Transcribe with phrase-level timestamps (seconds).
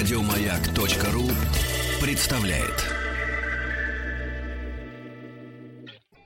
[0.00, 1.24] Радиомаяк.ру
[2.00, 2.86] представляет.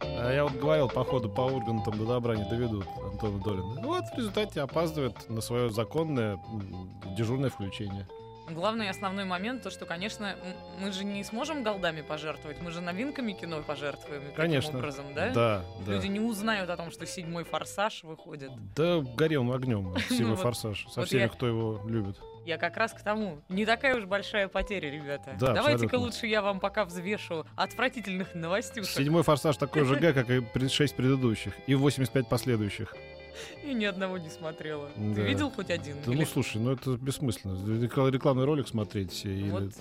[0.01, 3.81] А я вот говорил, походу по Ургантам до добра не доведут Антона Долина.
[3.83, 6.41] Ну вот в результате опаздывает на свое законное
[7.17, 8.07] дежурное включение.
[8.49, 10.37] Главный и основной момент, то, что, конечно,
[10.81, 14.79] мы же не сможем голдами пожертвовать, мы же новинками кино пожертвуем таким Конечно.
[14.79, 15.31] образом, да?
[15.31, 15.95] Да, да.
[15.95, 18.53] Люди не узнают о том, что седьмой форсаж выходит.
[18.77, 22.17] Да горел огнем сильный Ну форсаж со всеми, кто его любит.
[22.45, 23.39] Я как раз к тому.
[23.49, 25.37] Не такая уж большая потеря, ребята.
[25.41, 28.91] Да, Давайте-ка лучше я вам пока взвешу отвратительных новостюшек.
[28.97, 31.55] Седьмой форсаж такой же Г, как и шесть предыдущих.
[31.67, 32.95] И 85 последующих.
[33.65, 34.89] И ни одного не смотрела.
[34.97, 35.15] Да.
[35.15, 35.97] Ты видел хоть один?
[36.05, 37.55] Да Или- ну слушай, ну это бессмысленно.
[37.85, 39.25] Рекла- Рекламный ролик смотреть.
[39.25, 39.73] или- Вот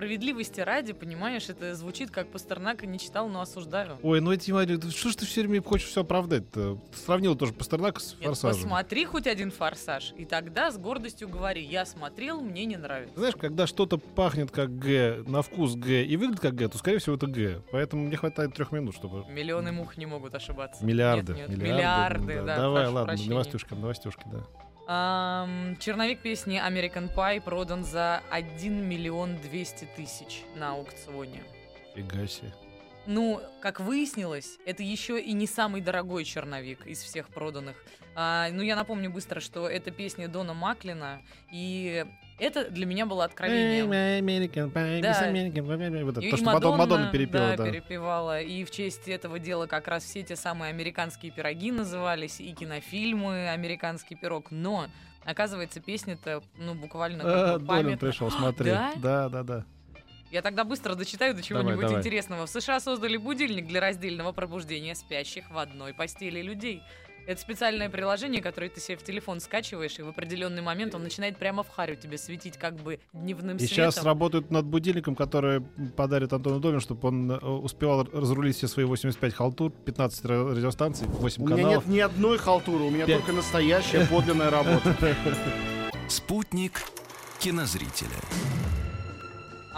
[0.00, 3.98] справедливости ради, понимаешь, это звучит как Пастернака не читал, но осуждаю.
[4.02, 6.78] Ой, ну эти Мария, да что ж ты все время хочешь все оправдать-то?
[7.04, 8.62] Сравнил тоже Пастернака с Нет, форсажем.
[8.62, 13.14] посмотри хоть один форсаж, и тогда с гордостью говори, я смотрел, мне не нравится.
[13.14, 16.96] Знаешь, когда что-то пахнет как Г, на вкус Г и выглядит как Г, то, скорее
[16.96, 17.60] всего, это Г.
[17.70, 19.26] Поэтому мне хватает трех минут, чтобы...
[19.30, 20.82] Миллионы мух не могут ошибаться.
[20.82, 21.34] Миллиарды.
[21.34, 22.56] Нет, нет, миллиарды, да.
[22.56, 23.30] Давай, прошу ладно, прощения.
[23.32, 24.46] новостюшкам, новостюшки, да.
[24.92, 31.44] Ам, черновик песни American Pie продан за 1 миллион 200 тысяч на аукционе.
[31.94, 32.52] Фига себе.
[33.06, 37.76] Ну, как выяснилось, это еще и не самый дорогой черновик из всех проданных.
[38.16, 42.04] А, ну, я напомню быстро, что это песня Дона Маклина, и
[42.40, 43.30] это для меня было.
[43.36, 45.30] American Pie, Да.
[45.30, 47.64] American Pie, вот это, И то, что Мадонна, Мадонна перепела, да, да.
[47.70, 48.40] перепевала.
[48.40, 53.50] И в честь этого дела как раз все те самые американские пироги назывались, и кинофильмы
[53.50, 54.50] «Американский пирог».
[54.50, 54.86] Но,
[55.24, 58.70] оказывается, песня-то, ну, буквально А, как бы Долин пришел, смотри.
[58.70, 58.92] Да?
[58.96, 59.64] Да, да, да.
[60.30, 61.98] Я тогда быстро дочитаю до чего-нибудь Давай, давай.
[62.00, 62.46] интересного.
[62.46, 66.82] В США создали будильник для раздельного пробуждения спящих в одной постели людей.
[67.30, 71.36] Это специальное приложение, которое ты себе в телефон скачиваешь, и в определенный момент он начинает
[71.36, 73.92] прямо в харю тебе светить как бы дневным И светом.
[73.92, 75.60] сейчас работают над будильником, который
[75.96, 81.06] подарит Антону Долину, чтобы он э, успевал разрулить все свои 85 халтур, 15 ра- радиостанций,
[81.06, 81.86] 8 У меня каналов.
[81.86, 83.18] нет ни одной халтуры, у меня Пять.
[83.18, 84.96] только настоящая подлинная работа.
[86.08, 86.82] Спутник
[87.38, 88.08] кинозрителя.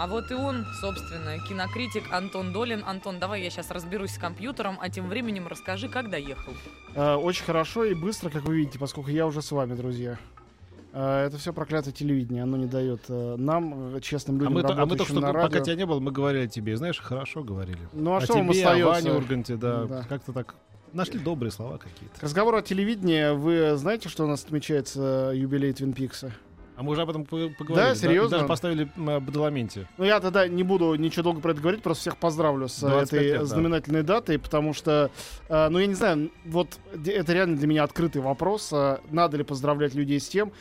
[0.03, 2.83] А вот и он, собственно, кинокритик Антон Долин.
[2.85, 6.51] Антон, давай я сейчас разберусь с компьютером, а тем временем расскажи, как доехал.
[6.93, 10.19] Э, Очень хорошо и быстро, как вы видите, поскольку я уже с вами, друзья.
[10.91, 14.67] Э, Это все проклятое телевидение, оно не дает э, нам, честным А людям, мы, то-
[14.67, 15.59] а мы только работающим что, на пока радио.
[15.63, 16.75] тебя не было, мы говорили о тебе.
[16.75, 17.79] Знаешь, хорошо говорили.
[17.93, 19.13] Ну а о что вам тебе, о Ване остается?
[19.17, 19.85] Урганте, да.
[19.85, 20.03] Да.
[20.09, 20.55] Как-то так
[20.91, 22.19] нашли добрые слова какие-то.
[22.19, 26.33] К разговору о телевидении, вы знаете, что у нас отмечается юбилей Твин Пикса?
[26.75, 27.89] А мы уже об этом по- поговорили.
[27.89, 28.27] Да, серьезно?
[28.35, 29.87] И даже поставили Бадаламенте.
[29.97, 32.87] Ну, я тогда не буду ничего долго про это говорить, просто всех поздравлю с э,
[32.89, 33.45] 25 этой лет, да.
[33.45, 35.11] знаменательной датой, потому что,
[35.49, 38.69] э, ну, я не знаю, вот это реально для меня открытый вопрос.
[38.73, 40.51] э, надо ли поздравлять людей с тем,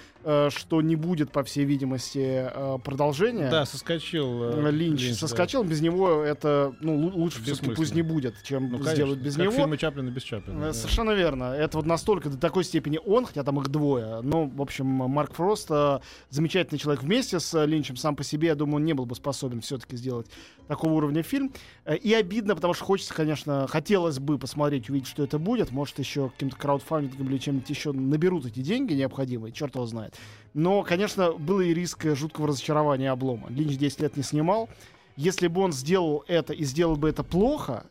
[0.51, 3.51] что не будет, по всей видимости, э, продолжения?
[3.51, 4.45] Да, соскочил.
[4.45, 5.15] Э, э, Линч, да.
[5.15, 8.95] соскочил, без него это, ну, лу- лучше все-таки пусть не будет, чем Ну, конечно.
[8.95, 9.53] сделают без как него.
[9.57, 10.59] фильмы Чаплина без Чаплина.
[10.59, 10.73] Э, да.
[10.73, 11.45] Совершенно верно.
[11.45, 14.21] Это вот настолько до такой степени он, хотя там их двое.
[14.23, 15.99] Но, в общем, Марк Фрост э,
[16.31, 19.15] замечательный человек вместе с э, Линчем сам по себе, я думаю, он не был бы
[19.15, 20.27] способен все-таки сделать
[20.69, 21.53] такого уровня фильм.
[21.85, 25.71] Э, И обидно, потому что хочется, конечно, хотелось бы посмотреть, увидеть, что это будет.
[25.73, 30.12] Может, еще каким-то краудфандингом или чем-нибудь еще наберут эти деньги необходимые, черт его знает.
[30.55, 33.49] Но, конечно, был и риск э, жуткого разочарования облома.
[33.49, 34.69] Линч 10 лет не снимал.
[35.17, 37.87] Если бы он сделал это и сделал бы это плохо,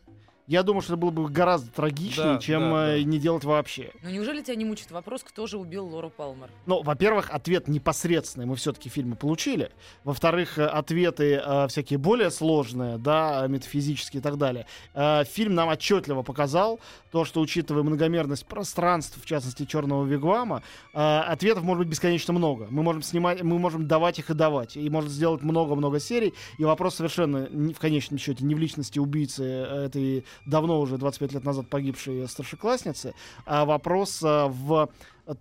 [0.46, 3.04] я думаю, что это было бы гораздо трагичнее, Да, чем да, э, да.
[3.04, 3.92] не делать вообще.
[4.02, 6.50] Ну неужели тебя не мучит вопрос, кто же убил Лору Палмер?
[6.66, 9.70] Ну, во-первых, ответ непосредственный мы все-таки фильмы получили.
[10.04, 14.66] Во-вторых, э, ответы э, всякие более сложные, да, метафизические и так далее.
[14.94, 20.98] Э, фильм нам отчетливо показал то, что, учитывая многомерность пространств, в частности, черного вигвама, э,
[20.98, 22.66] ответов может быть бесконечно много.
[22.70, 24.76] Мы можем снимать, мы можем давать их и давать.
[24.76, 26.34] И можно сделать много-много серий.
[26.58, 30.98] И вопрос совершенно не- в конечном счете не в личности убийцы э, этой давно уже
[30.98, 34.88] 25 лет назад погибшей старшеклассницы, а вопрос э, в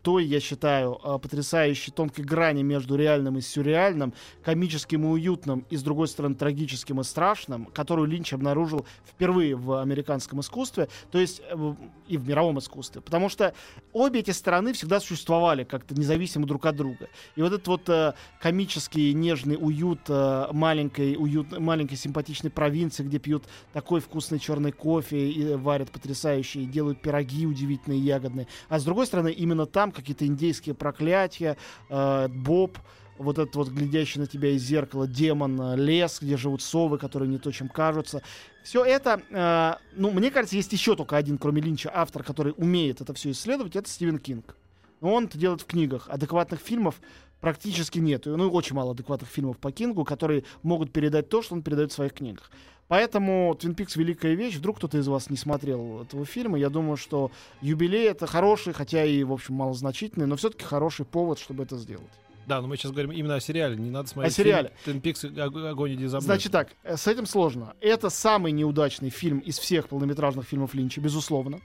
[0.02, 4.14] той, я считаю, э, потрясающей тонкой грани между реальным и сюрреальным,
[4.44, 9.82] комическим и уютным, и, с другой стороны, трагическим и страшным, которую Линч обнаружил впервые в
[9.82, 11.74] американском искусстве, то есть э,
[12.08, 13.02] и в мировом искусстве.
[13.02, 13.54] Потому что
[13.92, 17.10] обе эти стороны всегда существовали как-то независимо друг от друга.
[17.36, 23.18] И вот этот вот э, комический, нежный уют э, маленькой, уют, маленькой симпатичной провинции, где
[23.18, 28.48] пьют такой вкусный черный кофе и варят потрясающие, и делают пироги удивительные, ягодные.
[28.70, 31.58] А с другой стороны, именно там какие-то индейские проклятия,
[31.90, 32.78] э, Боб,
[33.18, 37.30] вот этот вот глядящий на тебя из зеркала демон, э, лес, где живут совы, которые
[37.30, 38.22] не то, чем кажутся.
[38.64, 43.02] Все это, э, ну, мне кажется, есть еще только один, кроме Линча, автор, который умеет
[43.02, 44.56] это все исследовать, это Стивен Кинг.
[45.00, 46.08] Но он это делает в книгах.
[46.10, 47.02] Адекватных фильмов
[47.40, 48.26] практически нет.
[48.26, 51.96] Ну, очень мало адекватных фильмов по Кингу, которые могут передать то, что он передает в
[51.96, 52.52] своих книгах.
[52.92, 54.58] Поэтому «Твин Пикс»— великая вещь.
[54.58, 56.60] Вдруг кто-то из вас не смотрел этого фильма.
[56.60, 61.40] Я думаю, что юбилей— это хороший, хотя и, в общем, малозначительный, но все-таки хороший повод,
[61.40, 62.12] чтобы это сделать.
[62.48, 63.78] Да, но мы сейчас говорим именно о сериале.
[63.78, 64.74] Не надо смотреть О сериале.
[64.84, 65.24] фильм «Твин Пикс.
[65.24, 66.26] Ог- Огонь иди за мной».
[66.26, 67.76] Значит так, э, с этим сложно.
[67.80, 71.62] Это самый неудачный фильм из всех полнометражных фильмов Линча, безусловно.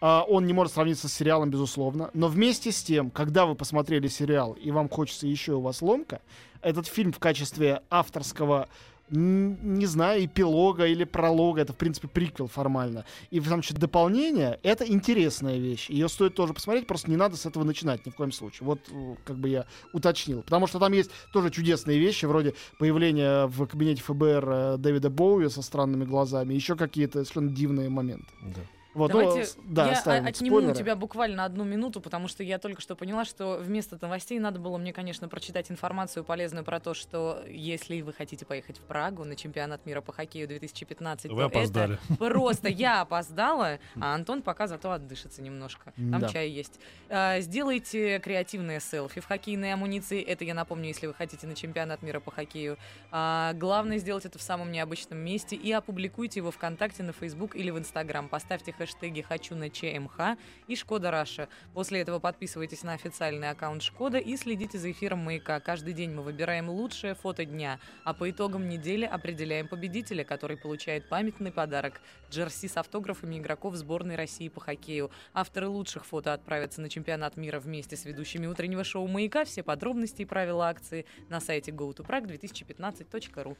[0.00, 2.08] А, Он не может сравниться с сериалом, безусловно.
[2.14, 6.22] Но вместе с тем, когда вы посмотрели сериал и вам хочется еще у вас ломка,
[6.62, 8.68] этот фильм в качестве авторского
[9.10, 13.04] не знаю, эпилога или пролога, это, в принципе, приквел формально.
[13.30, 15.90] И, значит, дополнение— это интересная вещь.
[15.90, 18.66] Ее стоит тоже посмотреть, просто не надо с этого начинать ни в коем случае.
[18.66, 20.42] Вот, э, как бы я уточнил.
[20.42, 25.48] Потому что там есть тоже чудесные вещи, вроде появления в кабинете ФБР э, Дэвида Боуи
[25.48, 28.28] со странными глазами, еще какие-то совершенно дивные моменты.
[28.42, 28.60] Да.
[28.92, 30.72] Вот, ну, Давайте с- да, я оставим отниму спойлеры.
[30.72, 34.58] у тебя буквально одну минуту, потому что я только что поняла, что вместо новостей надо
[34.58, 39.24] было мне, конечно, прочитать информацию полезную про то, что если вы хотите поехать в Прагу
[39.24, 41.98] на чемпионат мира по хоккею 2015, Вы то опоздали.
[42.08, 45.92] это просто я опоздала, а Антон пока зато отдышится немножко.
[45.96, 46.28] Там Да.
[46.28, 46.80] чай есть.
[47.08, 50.20] А, Сделайте креативные селфи в хоккейной амуниции.
[50.22, 52.76] Это я напомню, если вы хотите на чемпионат мира по хоккею.
[53.12, 57.70] А, Главное сделать это в самом необычном месте и опубликуйте его ВКонтакте, на Facebook или
[57.70, 58.28] в Инстаграм.
[58.28, 61.48] Поставьте хэштеги «Хочу на ЧМХ» и «Skoda Russia».
[61.74, 65.60] После этого подписывайтесь на официальный аккаунт Шкода и следите за эфиром «Маяка».
[65.60, 71.08] Каждый день мы выбираем лучшее фото дня, а по итогам недели определяем победителя, который получает
[71.08, 72.00] памятный подарок–
[72.30, 75.10] джерси с автографами игроков сборной России по хоккею.
[75.34, 79.44] Авторы лучших фото отправятся на чемпионат мира вместе с ведущими утреннего шоу «Маяка».
[79.44, 83.56] Все подробности и правила акции на сайте gotoprag2015.ru.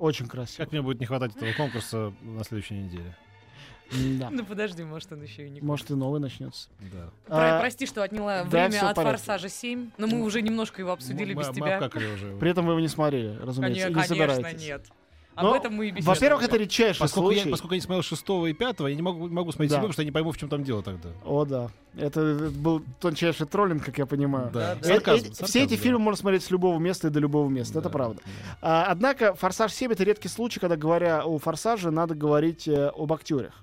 [0.00, 0.64] Очень красиво.
[0.64, 3.14] Как мне будет не хватать этого конкурса на следующей неделе?
[4.20, 4.30] Да.
[4.30, 6.68] Ну подожди, может он еще и не Может, и новый начнется.
[6.92, 7.10] Да.
[7.26, 9.18] Про- А, Прости, что отняла да, время от порядке.
[9.18, 11.90] «Форсажа 7», но мы уже немножко его обсудили Мы- без мы тебя.
[12.14, 12.36] уже.
[12.38, 14.62] При этом вы его не смотрели, разумеется, Конечно, не конечно, собираетесь.
[14.64, 14.86] нет.
[15.40, 16.02] Об Но, этом мы и.
[16.02, 17.50] Во-первых, это редчайший Поскольку я, случай.
[17.50, 19.76] поскольку я не смотрел шестого и пятого, я не могу, могу смотреть Да.
[19.76, 21.08] седьмой, потому что я не пойму, в чем там дело тогда.
[21.24, 21.70] О, да.
[21.96, 24.50] Это, это был тончайший троллинг, как я понимаю.
[24.52, 24.74] Да.
[24.76, 24.80] да.
[24.80, 25.82] Э- Сарказм, э- сарказм, все эти да.
[25.82, 28.20] фильмы можно смотреть с любого места и до любого места, это Да, правда.
[28.24, 28.56] да.
[28.62, 33.12] А, однако «Форсаж 7»— это редкий случай, когда, говоря о «Форсаже», надо говорить э, об
[33.12, 33.54] актерах.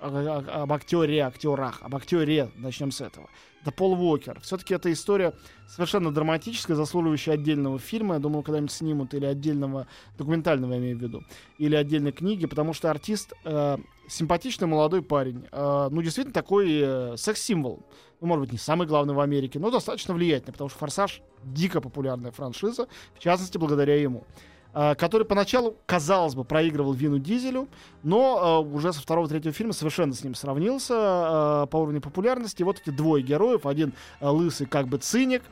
[0.00, 3.28] Об актере, актерах, об актере, начнем с этого.
[3.62, 4.38] Это Пол Уокер.
[4.42, 5.32] Все-таки эта история
[5.66, 8.14] совершенно драматическая, заслуживающая отдельного фильма.
[8.14, 11.24] Я думаю, когда-нибудь снимут или отдельного документального, я имею в виду,
[11.58, 15.46] или отдельной книги, потому что артист э, симпатичный молодой парень.
[15.50, 17.82] Э, ну, действительно, такой э, секс-символ.
[18.20, 21.80] Ну, может быть, не самый главный в Америке, но достаточно влиятельный, потому что «Форсаж»— дико
[21.80, 24.24] популярная франшиза, в частности, благодаря ему.
[24.78, 27.66] Э, который поначалу, казалось бы, проигрывал Вину Дизелю,
[28.02, 32.62] но э, уже со второго-третьего фильма совершенно с ним сравнился э, по уровню популярности.
[32.62, 35.42] Вот эти двое героев, один лысый как бы циник,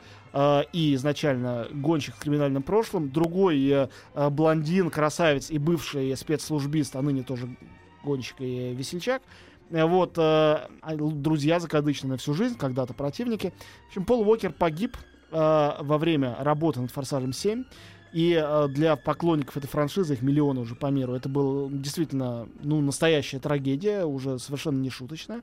[0.73, 7.55] и изначально гонщик с криминальным прошлым, другой блондин, красавец и бывший спецслужбист, а ныне тоже
[8.03, 9.21] гонщик и весельчак.
[9.69, 13.53] Вот, э, а, друзья закадычные на всю жизнь, когда-то противники.
[13.85, 14.97] В общем, Пол Уокер погиб
[15.31, 17.65] э, во время работы над «Форсажем 7».
[18.15, 22.79] И э, для поклонников этой франшизы, их миллионы уже по миру, это была действительно ну,
[22.79, 25.41] настоящая трагедия, уже совершенно не шуточная,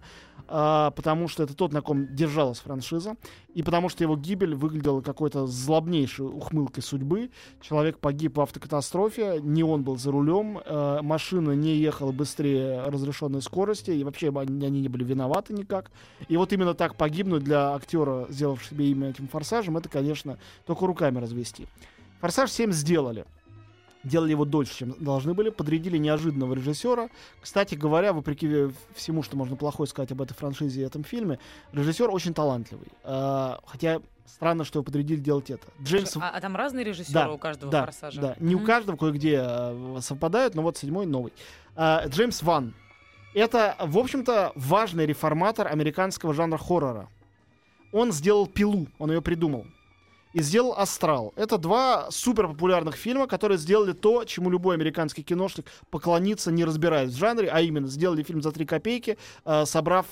[0.49, 3.17] а, потому что это тот, на ком держалась франшиза,
[3.53, 7.31] и потому что его гибель выглядела какой-то злобнейшей ухмылкой судьбы.
[7.61, 13.43] Человек погиб в автокатастрофе, не он был за рулем, э, машина не ехала быстрее разрешенной
[13.43, 15.91] скорости, и вообще они, они не были виноваты никак.
[16.27, 20.87] И вот именно так погибнуть для актера, сделавшего себе имя этим форсажем, это, конечно, только
[20.87, 21.67] руками развести.
[22.23, 23.25] Форсаж 7 сделали.
[24.05, 25.51] Делали его дольше, чем должны были.
[25.51, 27.09] Подрядили неожиданного режиссера.
[27.41, 31.41] Кстати говоря, вопреки всему, что можно плохое сказать об этой франшизе и этом фильме,
[31.73, 32.87] режиссер очень талантливый.
[33.03, 35.67] А, хотя странно, что его подрядили делать это.
[35.83, 36.17] Джеймс...
[36.17, 38.21] А, а там разные режиссеры Да, у каждого да, «Форсажа»?
[38.21, 41.33] Да, не у каждого, кое-где э, совпадают, но вот седьмой новый.
[41.75, 42.73] А, Джеймс Ван.
[43.35, 47.09] Это, в общем-то, важный реформатор американского жанра хоррора.
[47.91, 49.67] Он сделал «Пилу», он ее придумал.
[50.33, 51.33] И сделал «Астрал».
[51.37, 57.13] Это два супер популярных фильма, которые сделали то, чему любой американский киношник поклонится, не разбираясь
[57.13, 60.07] в жанре, а именно сделали фильм за три копейки, э, собрав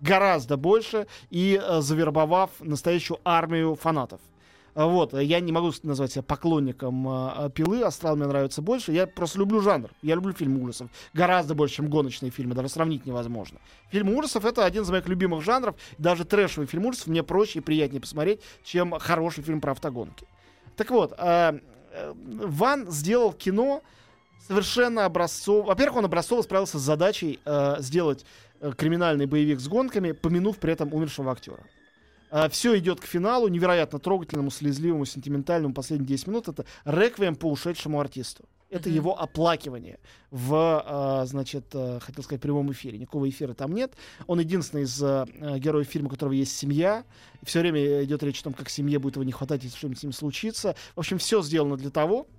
[0.00, 4.20] гораздо больше и э, завербовав настоящую армию фанатов.
[4.74, 8.90] А Вот, я не могу назвать себя поклонником э, пилы, астрал мне нравится больше.
[8.90, 9.90] Я просто люблю жанр.
[10.02, 10.90] Я люблю фильмы ужасов.
[11.12, 13.60] Гораздо больше, чем гоночные фильмы, даже сравнить невозможно.
[13.90, 15.76] Фильм ужасов это один из моих любимых жанров.
[15.98, 20.26] Даже трэшевый фильм ужасов мне проще и приятнее посмотреть, чем хороший фильм про автогонки.
[20.76, 21.60] Так вот, э,
[21.92, 23.80] э, Ван сделал кино
[24.48, 25.66] совершенно образцово.
[25.66, 28.26] Во-первых, он образцово справился с задачей э, сделать
[28.60, 31.60] э, криминальный боевик с гонками, помянув при этом умершего актера.
[32.50, 35.74] Все идет к финалу, невероятно трогательному, слезливому, сентиментальному.
[35.74, 38.44] Последние 10 минут это реквием по ушедшему артисту.
[38.70, 38.96] Это Мгм.
[38.96, 40.00] его оплакивание
[40.32, 40.52] в,
[40.84, 42.98] а, значит, а, хотел сказать, прямом эфире.
[42.98, 43.92] Никакого эфира там нет.
[44.26, 47.04] Он единственный из а, а, героев фильма, у которого есть семья.
[47.44, 50.02] Все время идет речь о том, как семье будет его не хватать, если что-нибудь с
[50.02, 50.74] ним случится.
[50.96, 52.33] В общем, все сделано для того, а,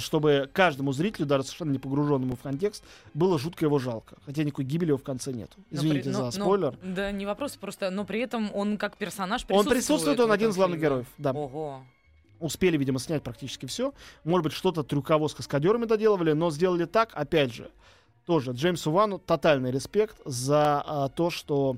[0.00, 2.84] чтобы каждому зрителю, даже совершенно не погруженному в контекст,
[3.14, 4.16] было жутко его жалко.
[4.26, 5.50] Хотя никакой гибели его в конце нет.
[5.70, 6.78] Но Извините при- за но- но- спойлер.
[6.82, 9.76] да, не вопрос, просто, но при этом он как персонаж Он присутствует.
[9.78, 11.06] присутствует, он один из главных героев.
[11.18, 11.32] Да.
[11.32, 11.82] Ого.
[12.40, 13.92] Успели, видимо, снять практически все.
[14.24, 17.70] Может быть, что-то трюково с каскадерами доделывали, но сделали так, опять же,
[18.26, 21.76] тоже Джеймсу Вану тотальный респект за а, то, что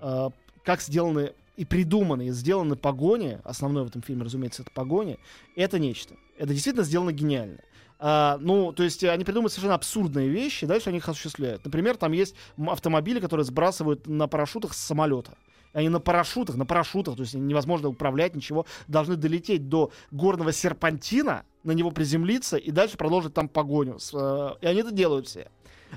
[0.00, 0.30] а,
[0.64, 5.18] как сделаны и придуманы, и сделаны погони, основной в этом фильме, разумеется, это погони,
[5.56, 6.14] это нечто.
[6.38, 7.58] Это действительно сделано гениально.
[7.98, 11.62] А, ну, то есть э, они придумывают совершенно абсурдные вещи, дальше они их осуществляют.
[11.62, 12.34] Например, там есть
[12.66, 15.36] автомобили, которые сбрасывают на парашютах с самолета.
[15.74, 21.44] Они на парашютах, на парашютах, то есть невозможно управлять, ничего, должны долететь до горного серпантина,
[21.62, 23.98] на него приземлиться и дальше продолжить там погоню.
[24.14, 25.50] Э, и они это делают все.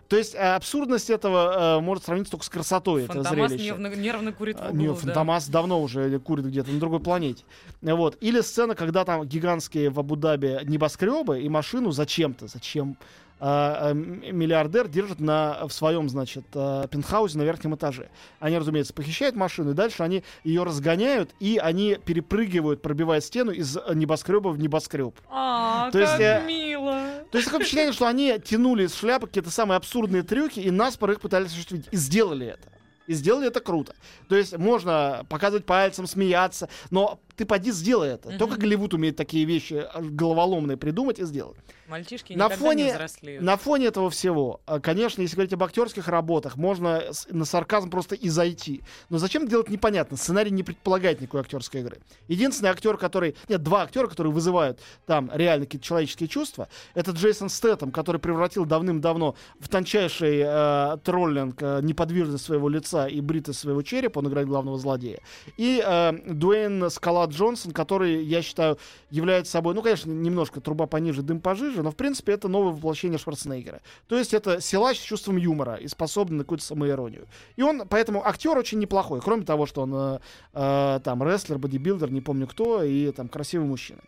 [0.08, 3.66] То есть э, абсурдность этого э, может сравниться только с красотой этого Фантомас зрелища.
[3.66, 4.96] нервно, нервно курит в А, углу, Не, да.
[4.96, 7.44] Фантомас давно уже курит где-то на другой планете.
[7.82, 8.18] Вот.
[8.22, 12.98] Или сцена, когда там гигантские в Абу-Даби небоскребы и машину зачем-то, зачем
[13.40, 18.10] миллиардер держит на, в своем, значит, а, пентхаусе на верхнем этаже.
[18.40, 23.78] Они, разумеется, похищают машину, и дальше они ее разгоняют, и они перепрыгивают, пробивая стену из
[23.94, 25.16] небоскреба в небоскреб.
[25.30, 27.00] А, То есть, как э, мило.
[27.32, 31.12] То есть такое впечатление, что они тянули из шляпы какие-то самые абсурдные трюки, и наспор
[31.12, 31.88] их пытались осуществить.
[31.92, 32.70] И сделали это.
[33.08, 33.94] И сделали это круто.
[34.30, 38.30] То есть можно показывать пальцем, смеяться, но ты поди сделай это.
[38.30, 38.38] Мгм.
[38.38, 41.58] Только Голливуд умеет такие вещи э, головоломные придумать и сделать.
[41.88, 43.44] Мальчишки На фоне- не взрослеют.
[43.44, 48.16] На фоне этого всего, э, конечно, если говорить об актерских работах, можно на сарказм просто
[48.16, 48.84] и зайти.
[49.10, 50.18] Но зачем делать непонятно.
[50.18, 51.98] Сценарий не предполагает никакой актерской игры.
[52.28, 53.36] Единственный актер, который...
[53.50, 58.66] Нет, два актера, которые вызывают там реально какие-то человеческие чувства, это Джейсон Стэттем, который превратил
[58.66, 64.20] давным-давно в тончайший э, троллинг э, неподвижность своего лица и бритость своего черепа.
[64.20, 65.20] Он играет главного злодея.
[65.58, 68.78] И э, Дуэйн Скала Джонсон, который, я считаю,
[69.10, 73.18] является собой, ну, конечно, немножко труба пониже, дым пожиже, но, в принципе, это новое воплощение
[73.18, 73.82] Шварценеггера.
[74.08, 77.28] То есть это силач с чувством юмора и способный на какую-то самоиронию.
[77.56, 80.20] И он, поэтому актер очень неплохой, кроме того, что он э,
[80.54, 84.00] э, там рестлер, бодибилдер, не помню кто, и там красивый мужчина.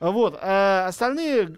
[0.00, 0.38] Вот.
[0.40, 1.54] А остальные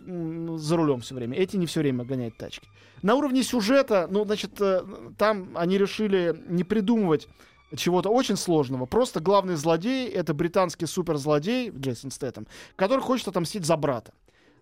[0.59, 1.37] за рулем все время.
[1.37, 2.69] Эти не все время гоняют тачки.
[3.03, 4.83] На уровне сюжета, ну, значит, э,
[5.19, 7.29] там они решили не придумывать
[7.77, 8.87] чего-то очень сложного.
[8.87, 14.13] Просто главный злодей— это британский суперзлодей Джейсон Стэттем, который хочет отомстить за брата.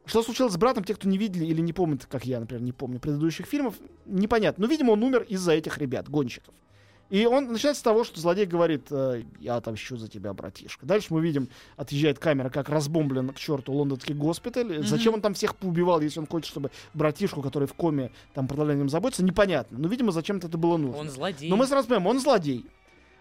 [0.07, 2.73] Что случилось с братом, те, кто не видели или не помнят, как я, например, не
[2.73, 3.75] помню предыдущих фильмов,
[4.07, 4.65] непонятно.
[4.65, 6.55] Но, видимо, он умер из-за этих ребят, гонщиков.
[7.11, 10.87] И он начинается с того, что злодей говорит, э, я отомщу за тебя, братишка.
[10.87, 14.79] Дальше мы видим, отъезжает камера, как разбомблен к черту лондонский госпиталь.
[14.79, 14.87] Мгм.
[14.87, 18.89] Зачем он там всех поубивал, если он хочет, чтобы братишку, который в коме, там продолжением
[18.89, 19.77] заботиться, непонятно.
[19.79, 20.99] Но, видимо, зачем-то это было нужно.
[20.99, 21.51] Он злодей.
[21.51, 22.65] Но мы сразу понимаем, он злодей.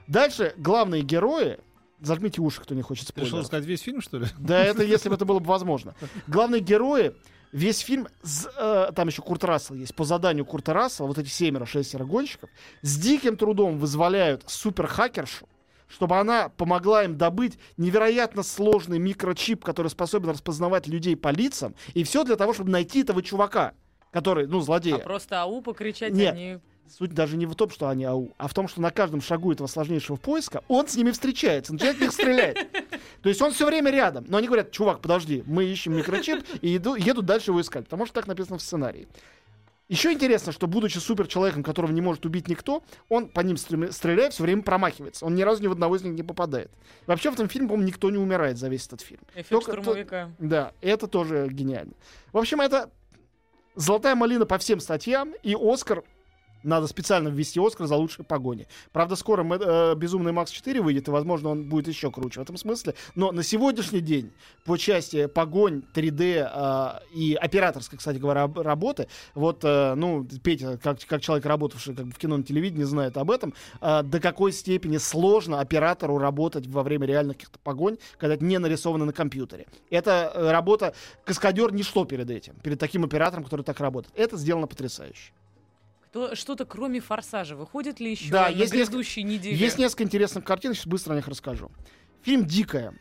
[0.10, 1.60] Дальше главные герои,
[2.02, 3.48] зажмите уши, кто не хочет Ты решил спойлеров.
[3.48, 4.26] сказать весь фильм, что ли?
[4.40, 5.94] Да, это если бы это было бы возможно.
[6.28, 7.14] Главные герои,
[7.52, 11.30] весь фильм, с, э, там еще Курт Рассел есть, по заданию Курта Рассела, вот эти
[11.30, 12.50] семеро, шестеро гонщиков,
[12.82, 15.48] с диким трудом вызволяют суперхакершу,
[15.88, 22.04] чтобы она помогла им добыть невероятно сложный микрочип, который способен распознавать людей по лицам, и
[22.04, 23.74] все для того, чтобы найти этого чувака,
[24.12, 24.96] который, ну, злодея.
[24.96, 26.34] А просто ау покричать Нет.
[26.34, 26.60] они...
[26.98, 29.52] Суть даже не в том, что они ау, а в том, что на каждом шагу
[29.52, 32.68] этого сложнейшего поиска он с ними встречается, начинает в них стрелять.
[33.22, 34.26] То есть он все время рядом.
[34.28, 38.06] Но они говорят, чувак, подожди, мы ищем микрочип и иду, едут дальше его искать, потому
[38.06, 39.08] что так написано в сценарии.
[39.88, 44.44] Еще интересно, что будучи суперчеловеком, которого не может убить никто, он по ним стреляя все
[44.44, 45.26] время промахивается.
[45.26, 46.70] Он ни разу ни в одного из них не попадает.
[47.08, 49.22] Вообще в этом фильме, по-моему, никто не умирает за весь этот фильм.
[49.34, 50.32] Эффект Только то- штурмовика.
[50.38, 51.94] Да, это тоже гениально.
[52.32, 52.92] В общем, это
[53.76, 56.04] золотая малина по всем статьям, и Оскар
[56.64, 58.68] надо специально ввести Оскар за лучшие погони.
[58.92, 62.44] Правда, скоро Мэ- э, Безумный Макс 4 выйдет, и, возможно, он будет еще круче в
[62.44, 62.96] этом смысле.
[63.16, 64.32] Но на сегодняшний день
[64.66, 71.00] по части погонь, 3D э, и операторской, кстати говоря, работы, вот, э, ну, Петя, как,
[71.06, 74.52] как человек, работавший как бы, в кино и телевидении, знает об этом, э, до какой
[74.52, 79.68] степени сложно оператору работать во время реальных каких-то погонь, когда это не нарисовано на компьютере.
[79.90, 80.94] Это э, работа,
[81.26, 84.14] каскадер ничто перед этим, перед таким оператором, который так работает.
[84.18, 85.32] Это сделано потрясающе.
[86.10, 89.56] Кто, что-то кроме форсажа выходит ли еще Да, на есть несколько- грядущей неделе?
[89.56, 91.72] Есть несколько интересных картин, сейчас быстро о них расскажу.
[92.24, 92.94] Фильм «Дикая».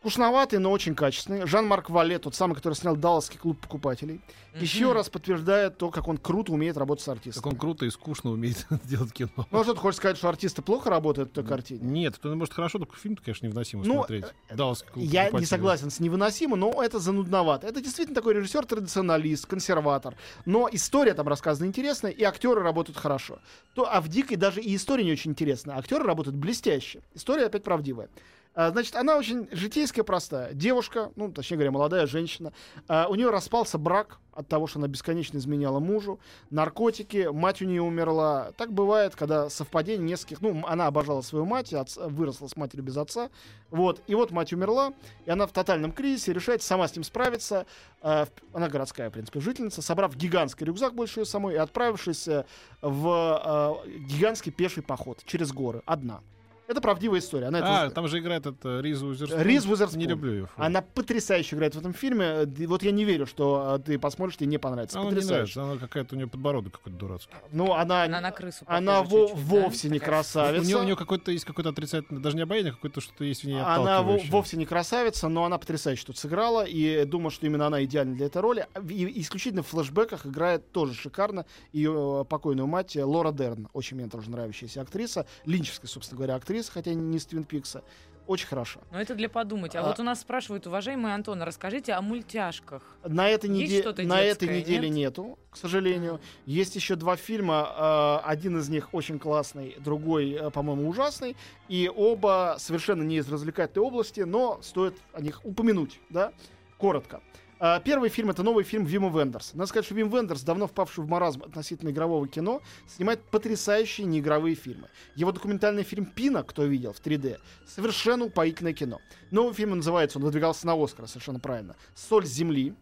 [0.00, 1.44] Скучноватый, но очень качественный.
[1.46, 4.20] Жан-Марк Вале, тот самый, который снял Далласский клуб покупателей,
[4.54, 4.94] еще Мгм.
[4.94, 7.42] раз подтверждает то, как он круто умеет работать с артистом.
[7.42, 9.30] Как он круто и скучно умеет делать кино.
[9.50, 11.80] Ну, а что ты хочешь сказать, что артисты плохо работают в той картине?
[11.82, 14.24] Нет, это может хорошо, только фильм, конечно, невыносимо Ну, смотреть.
[14.54, 17.66] Далласский клуб Я не согласен с невыносимо, но это занудновато.
[17.66, 20.16] Это действительно такой режиссер-традиционалист, консерватор.
[20.44, 23.40] Но история там рассказана интересная, и актеры работают хорошо.
[23.74, 25.76] То, а в «Дикой» даже и история не очень интересная.
[25.76, 27.00] Актеры работают блестяще.
[27.14, 28.08] История опять правдивая.
[28.58, 30.52] А, Значит, она очень житейская, простая.
[30.52, 32.52] Девушка, ну, точнее говоря, молодая женщина.
[32.88, 36.18] а, У нее распался брак от того, что она бесконечно изменяла мужу.
[36.50, 38.50] Наркотики, мать у нее умерла.
[38.56, 40.40] Так бывает, когда совпадение нескольких...
[40.40, 43.30] Ну, она обожала свою мать, отца- выросла с матерью без отца.
[43.70, 44.02] Вот.
[44.08, 44.92] И вот мать умерла,
[45.24, 47.64] и она в тотальном кризисе решает сама с ним справиться.
[48.02, 49.82] А, Она городская, в принципе, жительница.
[49.82, 52.44] Собрав гигантский рюкзак больше ее самой и отправившись э,
[52.82, 55.82] в гигантский пеший поход через горы.
[55.86, 56.22] Одна.
[56.68, 57.46] Это правдивая история.
[57.46, 59.40] Она это А, там же играет это Риз Уизерспун.
[59.40, 59.98] Риз Уизерспун.
[59.98, 60.48] Не люблю ее.
[60.56, 62.24] Она потрясающе играет в этом фильме.
[62.26, 64.98] Э, Вот я не верю, что э, ты посмотришь, тебе не понравится.
[64.98, 65.58] Она мне не Потрясающе.
[65.60, 67.32] нравится, она какая-то у нее подбородок какой-то дурацкий.
[67.52, 69.60] Ну, она, Она на крысу она во- чуть-чуть, да?
[69.60, 70.60] вовсе не Такая красавица.
[70.62, 73.44] У нее, у нее какой-то есть какой-то отрицательный, даже не обаяние, а какое-то что-то есть
[73.44, 76.64] в ней Она во- вовсе не красавица, но она потрясающе тут сыграла.
[76.64, 78.66] И думаю, что именно она идеальна для этой роли.
[78.90, 83.68] И исключительно в флешбеках играет тоже шикарно ее э, покойную мать э, Лора Дерн.
[83.72, 85.24] Очень мне тоже нравящаяся актриса.
[85.46, 87.82] Линчевская, собственно говоря, актриса, хотя не из Твин Пикса.
[88.26, 88.80] Очень хорошо.
[88.90, 89.74] Но это для подумать.
[89.74, 92.82] А, А- вот у нас спрашивают, уважаемый Антон, расскажите о мультяшках.
[93.02, 94.98] На этой, неде- на этой детское, неделе нет?
[95.16, 96.20] нету, к сожалению.
[96.44, 98.20] Есть еще два фильма.
[98.24, 101.36] э, один из них очень классный, другой, э, по-моему, ужасный.
[101.68, 106.32] И оба совершенно не из развлекательной области, но стоит о них упомянуть, да,
[106.76, 107.22] коротко.
[107.60, 109.56] А, Первый фильм это новый фильм Вима Вендерса.
[109.56, 114.54] Надо сказать, что Вим Вендерс, давно впавший в маразм относительно игрового кино, снимает потрясающие неигровые
[114.54, 114.88] фильмы.
[115.16, 119.00] Его документальный фильм Пина, кто видел в 3D, совершенно упоительное кино.
[119.30, 121.74] Новый фильм называется, он выдвигался на Оскар, совершенно правильно.
[121.94, 122.74] Соль земли.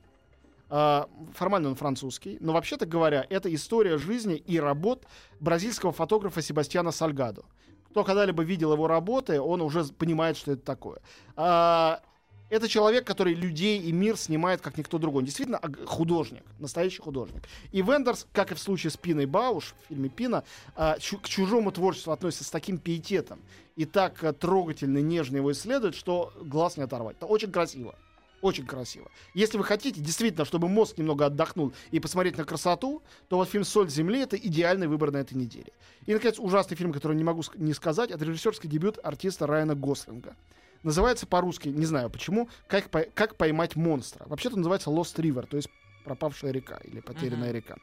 [0.68, 5.04] А, формально он французский, но вообще-то говоря, это история жизни и работ
[5.38, 7.44] бразильского фотографа Себастьяна Сальгадо.
[7.90, 10.98] Кто когда-либо видел его работы, он уже понимает, что это такое.
[12.48, 15.20] Это человек, который людей и мир снимает как никто другой.
[15.20, 17.42] Он действительно художник, настоящий художник.
[17.72, 20.44] И Вендерс, как и в случае с Пиной Бауш в фильме Пина,
[20.76, 23.40] а, к чужому творчеству относится с таким пиететом
[23.74, 27.16] и так а, трогательно, нежно его исследует, что глаз не оторвать.
[27.16, 27.96] Это очень красиво.
[28.42, 29.10] Очень красиво.
[29.34, 33.64] Если вы хотите действительно, чтобы мозг немного отдохнул и посмотреть на красоту, то вот фильм
[33.64, 35.72] «Соль земли»— это идеальный выбор на этой неделе.
[36.04, 40.36] И, наконец, ужасный фильм, который не могу не сказать, это режиссерский дебют артиста Райана Гослинга.
[40.86, 44.24] Называется по-русски, не знаю почему, «Как, по- как поймать монстра».
[44.28, 45.68] Вообще-то называется «Lost River», то есть
[46.04, 47.56] «Пропавшая река» или «Потерянная Мгм.
[47.56, 47.76] река».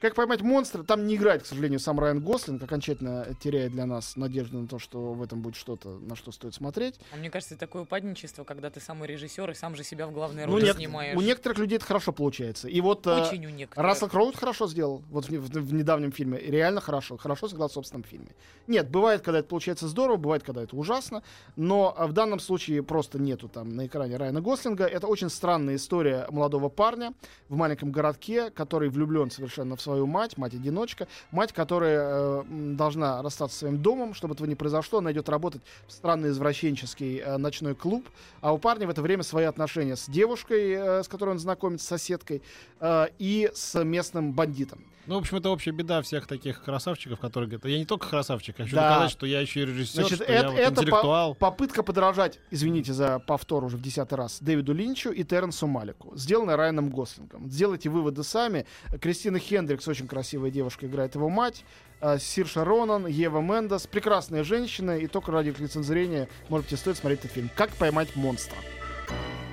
[0.00, 0.84] Как поймать монстра?
[0.84, 4.78] Там не играет, к сожалению, сам Райан Гослинг, окончательно теряет для нас надежду на то,
[4.78, 7.00] что в этом будет что-то, на что стоит смотреть.
[7.12, 10.12] А мне кажется, это такое упадничество, когда ты самый режиссер и сам же себя в
[10.12, 11.16] главной Ну, роли нет, снимаешь.
[11.16, 12.68] у некоторых людей это хорошо получается.
[12.68, 13.84] И вот э, Очень у некоторых.
[13.84, 16.38] Рассел Кроуд хорошо сделал вот в, в- в недавнем фильме.
[16.38, 17.16] Реально хорошо.
[17.16, 18.28] Хорошо сыграл в собственном фильме.
[18.68, 21.24] Нет, бывает, когда это получается здорово, бывает, когда это ужасно.
[21.56, 24.84] Но а, в данном случае просто нету там на экране Райана Гослинга.
[24.86, 27.14] Это очень странная история молодого парня
[27.48, 31.08] в маленьком городке, который влюблен совершенно в свою мать, мать-одиночка.
[31.30, 34.12] Мать, которая э, должна расстаться со своим домом.
[34.12, 38.06] Чтобы этого не произошло, она идет работать в странный извращенческий э, ночной клуб.
[38.42, 41.86] А у парня в это время свои отношения с девушкой, э, с которой он знакомится,
[41.86, 42.42] с соседкой,
[42.80, 44.84] э, и с местным бандитом.
[45.06, 48.58] Ну, в общем, это общая беда всех таких красавчиков, которые говорят, я не только красавчик,
[48.58, 48.90] я хочу Да.
[48.90, 52.38] доказать, что я еще и режиссер, Значит, что это, я вот это по- попытка подражать,
[52.50, 57.48] извините за повтор уже в десятый раз, Дэвиду Линчу и Терренсу Малику, сделанная Райаном Гослингом.
[57.48, 58.66] Сделайте выводы сами.
[59.00, 61.64] Кристина Хендрикс, очень красивая девушка, играет его мать.
[62.00, 66.76] А, Сирша Ронан, Ева Мендес, прекрасная женщина, и только ради их лицензурения, может быть, и
[66.76, 67.50] стоит смотреть этот фильм.
[67.54, 68.58] «Как поймать монстра».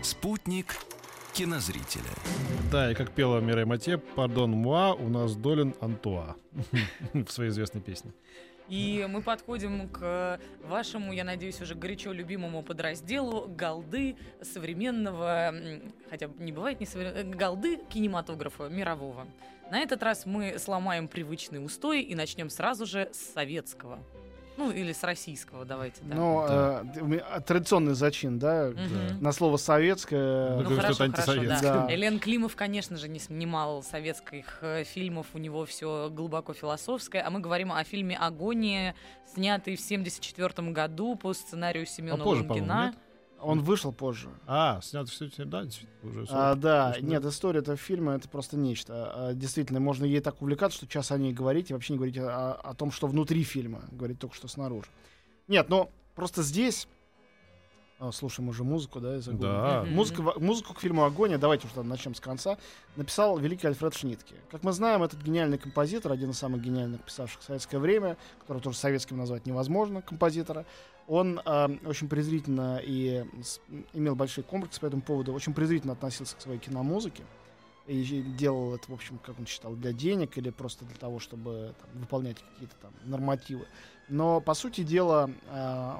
[0.01, 0.75] Спутник
[1.33, 2.03] кинозрителя.
[2.71, 6.35] Да, и как пела Мирей Матье, пардон, муа, у нас долен Антуа
[7.13, 8.11] в своей известной песне.
[8.67, 15.53] И мы подходим к вашему, я надеюсь, уже горячо любимому подразделу голды современного,
[16.09, 19.27] хотя не бывает не современного, голды кинематографа мирового.
[19.71, 23.99] На этот раз мы сломаем привычный устой и начнем сразу же с советского.
[24.57, 26.13] Ну, или с российского, давайте так.
[26.15, 26.83] Ну, Да.
[26.95, 29.21] э, меня традиционный зачин, да, Мгм.
[29.21, 30.55] на слово «советское».
[30.55, 31.59] Ну, Ну хорошо, хорошо, да.
[31.61, 31.93] Да.
[31.93, 37.29] Элен Климов, конечно же, не снимал советских э, фильмов, у него все глубоко философское, а
[37.31, 38.95] мы говорим о фильме «Агония»,
[39.33, 42.95] снятый в 1974 году по сценарию Семена Попозже, по-моему, Лунгина.
[43.41, 44.29] Он вышел позже.
[44.47, 46.59] А, снято все, да, действительно, уже А, 40.
[46.59, 49.11] да, Конечно, нет, история этого фильма это просто нечто.
[49.13, 52.17] А, действительно, можно ей так увлекаться, что час о ней говорить и вообще не говорить
[52.17, 54.87] о, о том, что внутри фильма, говорить только что снаружи.
[55.47, 56.87] Нет, но просто здесь
[57.99, 59.25] А, слушаем уже музыку, да, из.
[59.27, 59.85] Да.
[59.87, 62.57] Музыка, музыку к фильму «Агония», давайте уже начнем с конца,
[62.97, 64.35] написал великий Альфред Шнитке.
[64.51, 68.61] Как мы знаем, этот гениальный композитор, один из самых гениальных писавших в советское время, которого
[68.63, 70.65] тоже советским назвать невозможно, композитора,
[71.07, 73.59] он э, очень презрительно и с-
[73.93, 77.23] имел большие комплексы по этому поводу, очень презрительно относился к своей киномузыке
[77.87, 78.03] и
[78.37, 81.89] делал это, в общем, как он считал, для денег или просто для того, чтобы там,
[82.01, 83.67] выполнять какие-то там нормативы.
[84.09, 85.93] Но, по сути дела, э,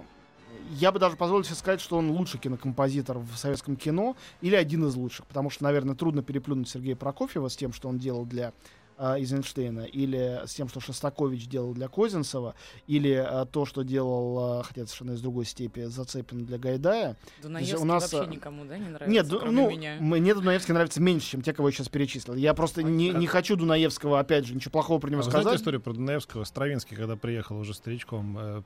[0.72, 4.86] я бы даже позволил себе сказать, что он лучший кинокомпозитор в советском кино или один
[4.88, 8.54] из лучших, потому что, наверное, трудно переплюнуть Сергея Прокофьева с тем, что он делал для
[8.98, 12.56] э, Эйзенштейна, или с тем, что Шостакович делал для Козинцева,
[12.88, 17.18] или э, то, что делал, э, хотя это совершенно из другой степи, Зацепин для Гайдая.
[17.42, 19.98] Дунаевский у нас, вообще а, никому, да, не нравится, Нет, ду- кроме ну, меня.
[20.00, 22.36] мне Дунаевский нравится меньше, чем те, кого я сейчас перечислил.
[22.36, 25.42] Я просто не, не хочу Дунаевского, опять же, ничего плохого про А него вы знаете
[25.44, 25.60] сказать.
[25.62, 26.44] историю про Дунаевского?
[26.44, 28.62] Стравинский, когда приехал уже старичком, э,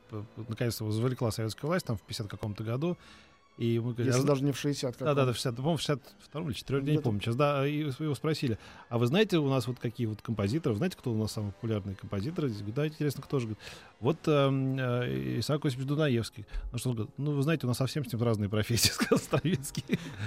[0.48, 2.98] наконец-то его завлекла советская власть там в 50 каком-то году.
[3.60, 4.95] И мы говорили, Если а- даже не в 60.
[4.95, 7.36] как Да, да, да, в 60, по-моему, в 62 или 4 я не помню сейчас,
[7.36, 11.12] да, и его спросили, а вы знаете у нас вот какие вот композиторы, знаете, кто
[11.12, 12.48] у нас самый популярный композитор?
[12.48, 13.48] Здесь, да, интересно, кто же?
[13.48, 13.60] Говорит,
[14.00, 16.45] Вот эм, э, Исаак Осипович Дунаевский.
[16.72, 19.19] Ну что он говорит, ну вы знаете, у нас совсем с ним разные профессии, сказал
[19.19, 19.84] Стравинский.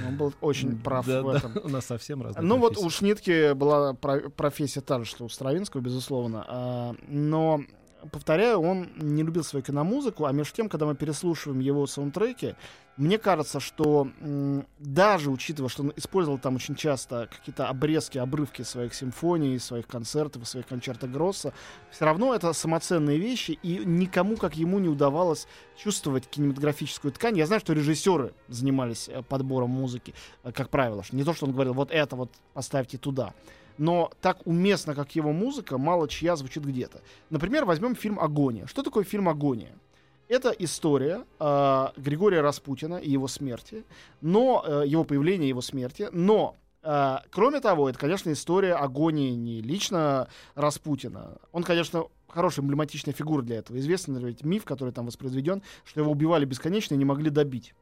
[0.06, 1.52] Он был очень прав Да, в да, этом.
[1.64, 2.86] у нас совсем разные Ну вот профессии.
[2.86, 6.44] у Шнитки была про- профессия та же, что у Стравинского, безусловно.
[6.46, 7.62] А, но,
[8.10, 12.54] повторяю, он не любил свою киномузыку, а между тем, когда мы переслушиваем его саундтреки,
[12.96, 14.08] мне кажется, что
[14.78, 20.46] даже учитывая, что он использовал там очень часто какие-то обрезки, обрывки своих симфоний, своих концертов,
[20.46, 21.54] своих концерта Гросса,
[21.90, 27.38] все равно это самоценные вещи, и никому, как ему, не удавалось чувствовать кинематографическую ткань.
[27.38, 31.02] Я знаю, что режиссеры занимались э, подбором музыки, э, как правило.
[31.12, 33.32] Не то, что он говорил, вот это вот поставьте туда.
[33.82, 37.00] Но так уместно, как его музыка, мало чья звучит где-то.
[37.30, 38.68] Например, возьмем фильм «Агония».
[38.68, 39.72] Что такое фильм «Агония»?
[40.28, 43.82] Это история э, Григория Распутина и его смерти,
[44.20, 49.60] но э, его появления его смерти, но э, кроме того, это, конечно, история агонии не
[49.60, 51.38] лично Распутина.
[51.50, 53.78] Он, конечно, хорошая эмблематичная фигура для этого.
[53.78, 57.74] Известный ведь миф, который там воспроизведен, что его убивали бесконечно и не могли добить.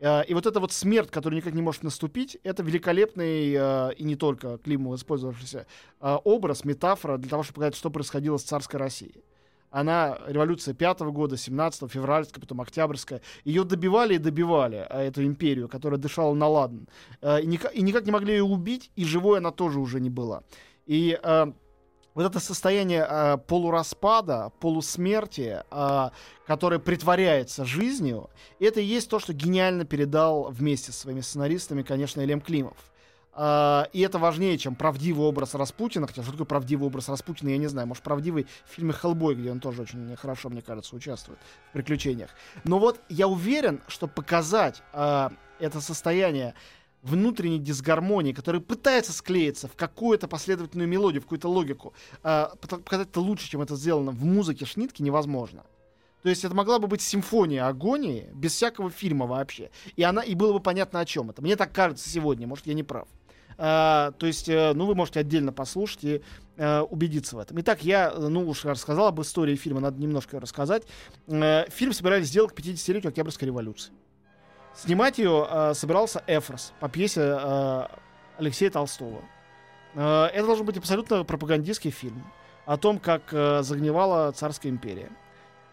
[0.00, 4.04] Э, И вот эта вот смерть, которая никак не может наступить, это великолепный э, и
[4.04, 5.66] не только Климов использовавшийся
[6.00, 9.24] э, образ, метафора для того, чтобы показать, что происходило с царской Россией.
[9.70, 16.00] Она, революция 5 года, 17 февральская, потом октябрьская, ее добивали и добивали, эту империю, которая
[16.00, 16.88] дышала на ладан.
[17.22, 20.42] И, никак, и никак не могли ее убить, и живой она тоже уже не была.
[20.86, 21.16] И
[22.14, 26.10] вот это состояние э, полураспада, полусмерти, э,
[26.46, 32.20] которое притворяется жизнью, это и есть то, что гениально передал вместе со своими сценаристами, конечно,
[32.20, 32.76] Элем Климов.
[33.32, 36.06] А, и это важнее, чем правдивый образ Распутина.
[36.06, 37.86] Хотя, что такое правдивый образ Распутина, я не знаю.
[37.86, 41.38] Может, правдивый в фильме «Хеллбой», где он тоже очень хорошо, мне кажется, участвует
[41.70, 42.30] в приключениях.
[42.64, 46.54] Но вот я уверен, что показать а, это состояние
[47.02, 53.20] внутренней дисгармонии, которая пытается склеиться в какую-то последовательную мелодию, в какую-то логику, пота- показать это
[53.20, 55.64] лучше, чем это сделано в музыке Шнитки, невозможно.
[56.22, 59.70] То есть это могла бы быть симфония агонии без всякого фильма вообще.
[59.96, 61.40] И она и было бы понятно, о чем это.
[61.42, 63.08] Мне так кажется сегодня, может, я не прав.
[63.62, 66.22] А, то есть, э, ну, вы можете отдельно послушать и
[66.56, 67.60] э, убедиться в этом.
[67.60, 70.84] Итак, я, э, ну, уж рассказал об истории фильма, надо немножко рассказать.
[71.26, 73.92] Э, фильм собирались сделать к 50-летию Октябрьской революции.
[74.74, 77.86] Снимать ее э, собирался Эфрос по пьесе э,
[78.38, 79.22] Алексея Толстого.
[79.94, 82.24] Э, это должен быть абсолютно пропагандистский фильм
[82.66, 85.10] о том, как э, загнивала царская империя.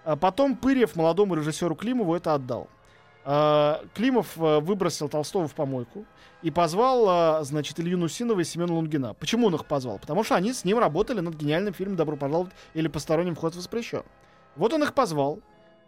[0.04, 2.70] А потом Пырьев молодому режиссеру Климову это отдал.
[3.30, 6.06] А, Климов э, выбросил Толстого в помойку
[6.42, 9.16] и позвал, э, значит, Илью Нусинова и Семена Лунгина.
[9.16, 10.00] Почему он их позвал?
[10.00, 14.04] Потому что они с ним работали над гениальным фильмом «Добро пожаловать» или «Посторонним вход воспрещен».
[14.56, 15.42] Вот он их позвал.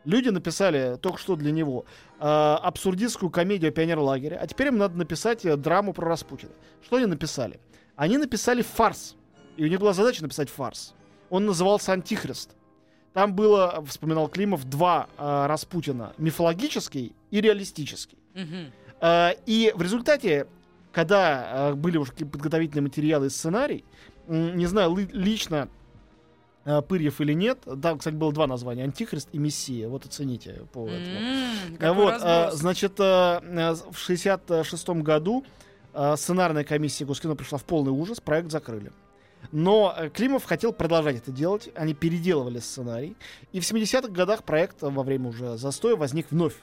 [0.05, 1.85] Люди написали только что для него
[2.19, 6.51] э, абсурдистскую комедию о пионерлагере, а теперь им надо написать э, драму про Распутина.
[6.83, 7.59] Что они написали?
[7.95, 9.15] Они написали фарс.
[9.57, 10.93] И у них была задача написать фарс.
[11.29, 12.51] Он назывался «Антихрист».
[13.13, 16.13] Там было, вспоминал Климов, два э, Распутина.
[16.17, 18.17] Мифологический и реалистический.
[18.35, 18.71] Мгм.
[19.01, 20.47] Э, и в результате,
[20.93, 23.83] когда э, были уже подготовительные материалы и сценарий,
[24.27, 25.67] м, не знаю, ли- лично э,
[26.87, 31.17] Пырьев или нет, там, кстати, было два названия, Антихрист и Мессия, вот оцените по этому.
[31.77, 32.53] Какой Вот, разброс.
[32.53, 35.45] э, значит, э, э, в 66 году
[35.93, 38.91] э, сценарная комиссия Госкино пришла в полный ужас, проект закрыли.
[39.51, 43.15] Но э, Климов хотел продолжать это делать, они переделывали сценарий,
[43.53, 46.55] и в 70-х годах проект э, во время уже застоя возник вновь.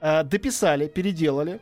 [0.00, 1.60] Э, Дописали, переделали,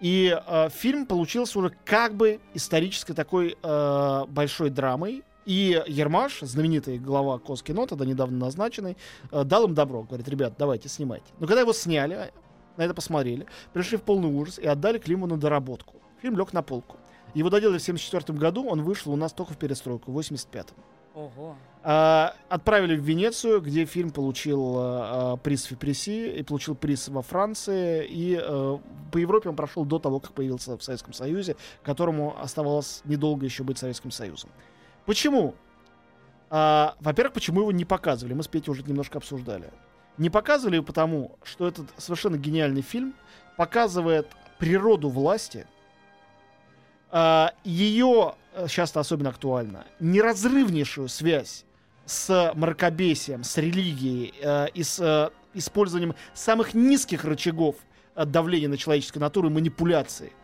[0.00, 6.98] и э, фильм получился уже как бы исторической такой э, большой драмой, и Ермаш, знаменитый
[6.98, 8.98] глава Коскино, тогда недавно назначенный,
[9.32, 10.02] э, дал им добро.
[10.02, 11.24] Говорит, ребят, давайте, снимайте.
[11.38, 12.30] Но когда его сняли,
[12.76, 15.94] на это посмотрели, пришли в полный ужас и отдали Климу на доработку.
[16.20, 16.98] Фильм лег на полку.
[17.32, 20.76] Его доделали в 1974 году, он вышел у нас только в перестройку, в 85-м.
[21.14, 21.56] Ого.
[21.82, 27.22] А, отправили в Венецию, где фильм получил а, приз в Фипреси и получил приз во
[27.22, 28.06] Франции.
[28.06, 28.78] И а,
[29.10, 33.64] по Европе он прошел до того, как появился в Советском Союзе, которому оставалось недолго еще
[33.64, 34.50] быть Советским Союзом.
[35.08, 35.54] Почему?
[36.50, 38.34] А, во-первых, почему его не показывали?
[38.34, 39.72] Мы с Петей уже немножко обсуждали.
[40.18, 43.14] Не показывали потому, что этот совершенно гениальный фильм
[43.56, 45.66] показывает природу власти,
[47.10, 48.34] а, ее,
[48.66, 51.64] сейчас это особенно актуально, неразрывнейшую связь
[52.04, 57.76] с мракобесием, с религией э, и с э, использованием самых низких рычагов
[58.14, 60.34] э, давления на человеческую натуру и манипуляции.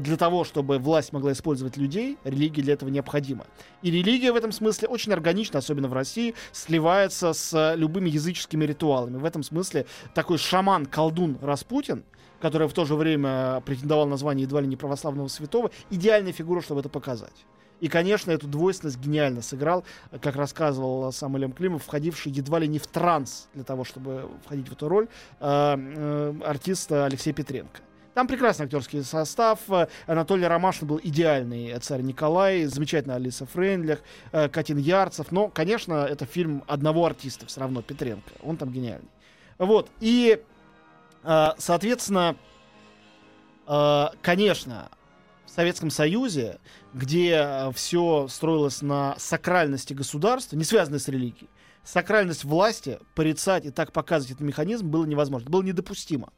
[0.00, 3.46] Для того, чтобы власть могла использовать людей, религия для этого необходима.
[3.80, 9.16] И религия в этом смысле очень органично, особенно в России, сливается с любыми языческими ритуалами.
[9.16, 12.04] В этом смысле такой шаман-колдун Распутин,
[12.42, 16.60] который в то же время претендовал на звание едва ли не православного святого, идеальная фигура,
[16.60, 17.46] чтобы это показать.
[17.80, 19.84] И, конечно, эту двойственность гениально сыграл,
[20.20, 24.68] как рассказывал сам Ильям Климов, входивший едва ли не в транс для того, чтобы входить
[24.68, 25.08] в эту роль,
[25.40, 27.80] э, э, артист Алексей Петренко.
[28.16, 29.58] Там прекрасный актерский состав.
[30.06, 33.98] Анатолий Ромашин был идеальный царь Николай, замечательная Алиса Фрейндлих,
[34.32, 35.30] э, Катин Ярцев.
[35.32, 38.30] Но, конечно, это фильм одного артиста все равно, Петренко.
[38.42, 39.10] Он там гениальный.
[39.58, 39.90] Вот.
[40.00, 40.42] И,
[41.24, 42.36] э, соответственно,
[43.68, 44.88] э, конечно,
[45.44, 46.58] в Советском Союзе,
[46.94, 51.50] где все строилось на сакральности государства, не связанной с религией,
[51.84, 55.50] сакральность власти порицать и так показывать этот механизм было невозможно.
[55.50, 56.32] Было недопустимо.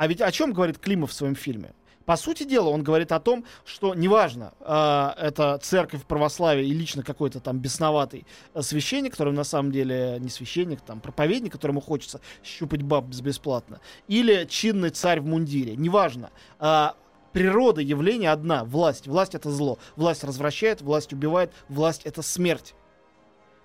[0.00, 1.74] А ведь о чем говорит Климов в своем фильме?
[2.06, 7.02] По сути дела, он говорит о том, что неважно, э, это церковь православия и лично
[7.02, 12.22] какой-то там бесноватый э, священник, который на самом деле не священник, там проповедник, которому хочется
[12.42, 16.30] щупать баб бесплатно, или чинный царь в мундире, неважно.
[16.58, 16.92] Э,
[17.34, 19.06] природа явления одна— власть.
[19.06, 19.78] Власть— это зло.
[19.96, 22.74] Власть развращает, власть убивает, власть— это смерть.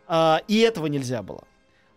[0.10, 1.46] Э, и этого нельзя было.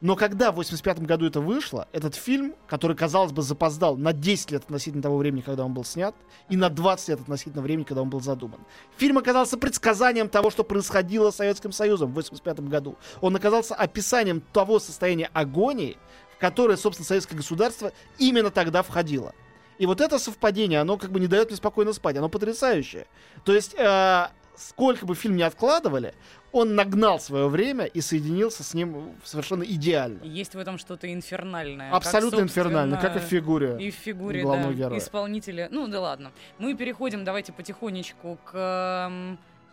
[0.00, 4.52] Но когда в 85 году это вышло, этот фильм, который, казалось бы, запоздал на 10
[4.52, 6.14] лет относительно того времени, когда он был снят,
[6.48, 8.60] и на 20 лет относительно времени, когда он был задуман.
[8.96, 12.96] Фильм оказался предсказанием того, что происходило с Советским Союзом в 85 году.
[13.20, 15.96] Он оказался описанием того состояния агонии,
[16.36, 19.34] в которое, собственно, советское государство именно тогда входило.
[19.78, 23.06] И вот это совпадение, оно как бы не дает мне спокойно спать, оно потрясающее.
[23.44, 24.26] То есть, э,
[24.58, 26.14] сколько бы фильм не откладывали,
[26.52, 30.22] он нагнал свое время и соединился с ним совершенно идеально.
[30.24, 31.92] Есть в этом что-то инфернальное.
[31.92, 33.76] Абсолютно как, инфернальное, как и в фигуре.
[33.80, 34.98] И в фигуре, главного да, героя.
[34.98, 35.68] исполнителя.
[35.70, 36.32] Ну да ладно.
[36.58, 39.10] Мы переходим, давайте потихонечку к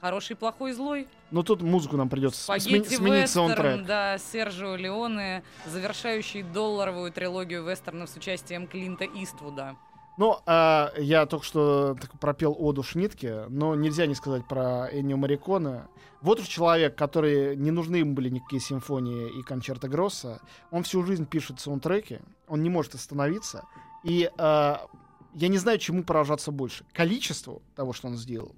[0.02, 1.08] хороший, плохой, злой.
[1.32, 3.86] Ну тут музыку нам придется смен- сменить вестерн, саундтрек.
[3.86, 9.76] да, Сержио Леоне, завершающий долларовую трилогию вестернов с участием Клинта Иствуда.
[10.17, 15.17] Ну, а, я только что так пропел оду Шнитке, но нельзя не сказать про Эннио
[15.17, 15.89] Марикона.
[16.21, 20.41] Вот уж человек, который не нужны ему были никакие симфонии и концерты Гросса.
[20.71, 23.65] Он всю жизнь пишет саундтреки, он не может остановиться.
[24.04, 24.88] И а,
[25.34, 26.86] я не знаю, чему поражаться больше.
[26.93, 28.56] Количеству того, что он сделал,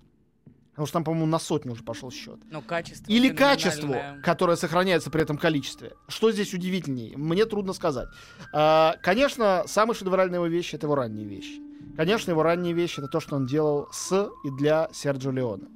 [0.78, 2.40] Потому что там, по-моему, на сотню уже пошел счет.
[2.52, 5.94] Но качество Или качество, которое сохраняется при этом количестве.
[6.08, 7.18] Что здесь удивительнее?
[7.18, 8.08] Мне трудно сказать.
[8.54, 11.60] А, конечно, самые шедевральные его вещи— это его ранние вещи.
[11.96, 15.68] Конечно, его ранние вещи— это то, что он делал с и для Серджио Леона.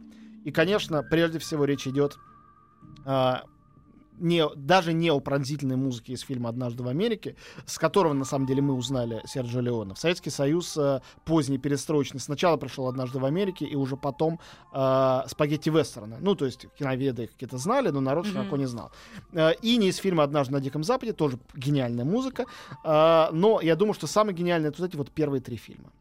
[0.45, 2.19] И, конечно, прежде всего речь идет
[3.03, 3.45] а,
[4.21, 8.45] не, даже не о пронзительной музыке из фильма «Однажды в Америке», с которого, на самом
[8.45, 9.95] деле, мы узнали Серджио Леона.
[9.95, 14.39] В Советский Союз э, поздний перестроечный сначала пришел «Однажды в Америке», и уже потом
[14.73, 16.17] э, спагетти-вестерны.
[16.21, 18.91] Ну, то есть киноведы их какие-то знали, но народ широко не знал.
[19.33, 22.45] Э, и не из фильма «Однажды на Диком Западе», тоже гениальная музыка.
[22.83, 25.91] Э, но я думаю, что самое гениальное это вот эти вот первые три фильма.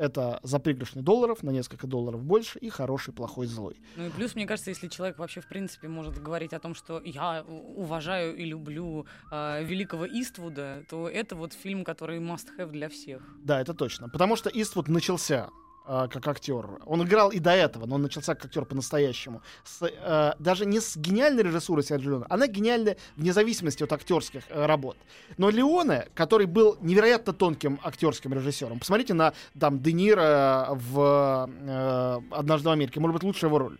[0.00, 3.76] Это «За пригоршню долларов», на несколько долларов больше, и «Хороший, плохой, злой».
[3.96, 7.02] Ну и плюс, мне кажется, если человек вообще в принципе может говорить о том, что
[7.04, 12.88] я уважаю и люблю э, великого Иствуда, то это вот фильм, который must have для
[12.88, 13.20] всех.
[13.44, 14.08] Да, это точно.
[14.08, 15.50] Потому что Иствуд начался
[15.92, 16.78] а, как актер.
[16.86, 19.42] Он играл и до этого, но он начался как актер по-настоящему.
[19.64, 24.44] С, э, даже не с гениальной режиссурой Серджио Леоне, она гениальна вне зависимости от актерских
[24.50, 24.96] э, работ.
[25.36, 32.18] Но Леоне, который был невероятно тонким актерским режиссером, посмотрите на там Де Ниро в э,
[32.30, 33.78] «Однажды в Америке», может быть, лучшая его роль.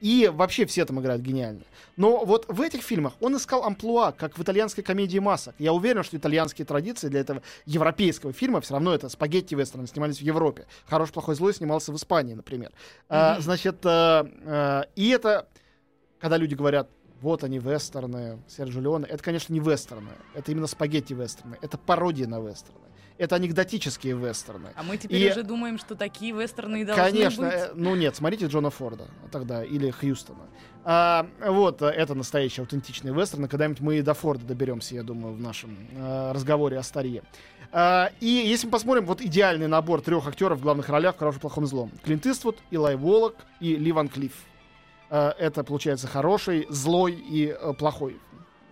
[0.00, 1.62] И вообще все там играют гениально.
[1.96, 5.54] Но вот в этих фильмах он искал амплуа, как в итальянской комедии масок.
[5.58, 10.18] Я уверен, что итальянские традиции для этого европейского фильма все равно это спагетти вестерны снимались
[10.18, 10.66] в Европе.
[10.86, 12.72] Хороший, плохой, злой снимался в Испании, например.
[13.08, 13.42] А, Мгм.
[13.42, 15.46] значит, а, а, и это,
[16.18, 16.88] когда люди говорят,
[17.20, 22.26] вот они вестерны, Серджио Леоне, это, конечно, не вестерны, это именно спагетти вестерны, это пародия
[22.26, 22.80] на вестерны.
[23.20, 24.70] Это анекдотические вестерны.
[24.74, 27.54] А мы теперь И- уже думаем, что такие вестерны и должны Конечно, быть.
[27.54, 30.48] э, ну нет, смотрите Джона Форда тогда или Хьюстона.
[30.84, 35.34] А, вот, э, это настоящий аутентичный вестерн, когда-нибудь мы и до Форда доберемся, я думаю,
[35.34, 37.22] в нашем э, разговоре о старье.
[37.72, 41.40] А, и если мы посмотрим, вот идеальный набор трех актеров в главных ролях в «Хорошем,
[41.42, 41.92] плохом злом».
[42.02, 44.32] Клинт Иствуд, Илай Волок и Ли Ван Клифф.
[45.10, 48.16] Э, это, получается, хороший, злой и э, плохой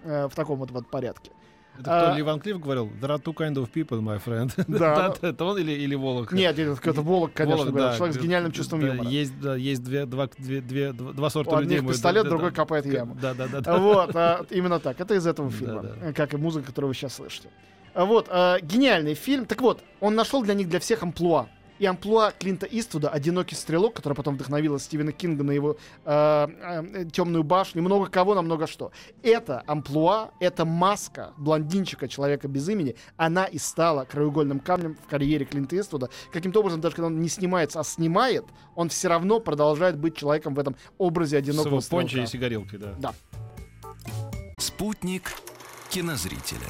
[0.05, 1.33] э, в таком вот, вот порядке.
[1.79, 2.87] Это кто, А- Ли Ван Клифф говорил?
[3.01, 4.53] There are two kind of people, my friend.
[4.69, 5.14] Да.
[5.23, 6.33] Это он или, или Волок?
[6.33, 7.97] Нет, это Волок, конечно, Волок, да.
[7.97, 9.09] человек с гениальным чувством Да, юмора.
[9.09, 11.77] Есть, да, есть две, два, две, две, два У сорта людей.
[11.77, 12.57] одних мой, пистолет, да, другой да.
[12.57, 13.17] копает яму.
[13.21, 13.61] Да, да, да.
[13.61, 13.79] да.
[13.79, 15.01] Вот, а, именно так.
[15.01, 17.49] Это из этого фильма, Да, э, как и музыка, которую вы сейчас слышите.
[17.95, 19.47] А Вот, а, гениальный фильм.
[19.47, 21.49] Так вот, он нашел для них для всех амплуа.
[21.79, 27.83] И амплуа Клинта Иствуда «Одинокий стрелок», который потом вдохновила Стивена Кинга на его «Темную башню»,
[27.83, 28.91] много кого на много что.
[29.23, 35.45] Это амплуа, эта маска блондинчика, человека без имени, она и стала краеугольным камнем в карьере
[35.45, 36.11] Клинта Иствуда.
[36.33, 40.55] Каким-то образом, даже когда он не снимается, а снимает, он все равно продолжает быть человеком
[40.55, 42.03] в этом образе С одинокого его стрелка.
[42.03, 42.95] пончей и сигарелкой, да.
[42.99, 43.14] Да.
[44.59, 45.33] Спутник
[45.91, 46.67] кинозрителя.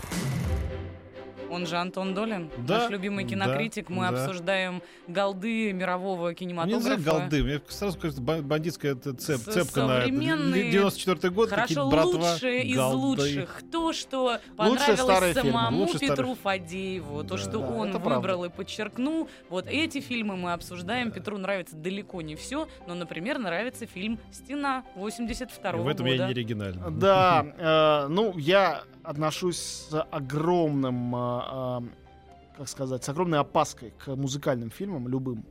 [1.50, 3.88] Он же Антон Долин, Да, наш любимый да, кинокритик.
[3.88, 4.08] Мы да.
[4.10, 6.88] обсуждаем голды мирового кинематографа.
[6.90, 7.42] называют голды.
[7.44, 10.06] Мне сразу кажется, ба- бандитская цеп, С- цепка на это.
[10.06, 12.10] современные, 94 год, Хорошо, братва.
[12.32, 12.96] лучшие из голды.
[13.22, 13.62] лучших.
[13.72, 17.38] То, что понравилось старые фильмы, самому старые Петру Фадееву, то, Да.
[17.38, 19.28] что Да, он выбрал и подчеркнул.
[19.48, 21.10] Вот эти фильмы мы обсуждаем.
[21.10, 26.16] Петру нравится далеко не все, но, например, нравится фильм «Стена» 82 И в этом года.
[26.16, 26.82] я не оригинальный.
[26.90, 31.14] Да, э, ну, я отношусь с огромным,
[31.46, 35.44] э, как сказать, с огромной опаской к музыкальным фильмам, любым.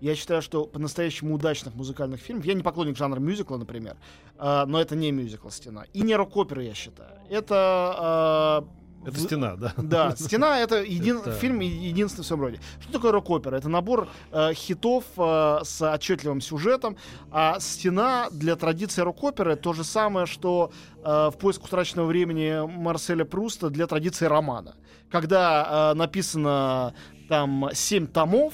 [0.00, 3.96] Я считаю, что по-настоящему удачных музыкальных фильмов, я не поклонник жанра мюзикла, например,
[4.38, 5.84] э, но это не мюзикл «Стена».
[5.92, 7.18] И не рок-оперы, я считаю.
[7.28, 8.66] Это...
[9.06, 9.72] Это стена, да.
[9.76, 12.60] Да, «Стена»— это един- Это- фильм единственный в своем роде.
[12.80, 13.56] Что такое рок-опера?
[13.56, 16.96] Это набор э, хитов э, с отчетливым сюжетом,
[17.30, 20.70] а «Стена» для традиции рок-оперы то же самое, что
[21.04, 24.74] э, в «Поиск утраченного времени» Марселя Пруста для традиции романа.
[25.10, 26.94] Когда э, написано
[27.28, 28.52] там семь томов,